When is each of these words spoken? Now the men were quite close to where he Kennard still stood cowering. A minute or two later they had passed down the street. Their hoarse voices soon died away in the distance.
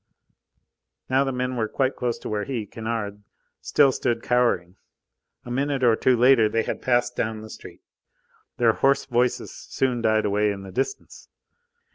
Now 1.11 1.23
the 1.23 1.31
men 1.31 1.55
were 1.57 1.67
quite 1.67 1.95
close 1.95 2.17
to 2.17 2.27
where 2.29 2.43
he 2.45 2.65
Kennard 2.65 3.21
still 3.61 3.91
stood 3.91 4.23
cowering. 4.23 4.75
A 5.45 5.51
minute 5.51 5.83
or 5.83 5.95
two 5.95 6.17
later 6.17 6.49
they 6.49 6.63
had 6.63 6.81
passed 6.81 7.15
down 7.15 7.41
the 7.41 7.51
street. 7.51 7.83
Their 8.57 8.73
hoarse 8.73 9.05
voices 9.05 9.51
soon 9.53 10.01
died 10.01 10.25
away 10.25 10.49
in 10.51 10.63
the 10.63 10.71
distance. 10.71 11.29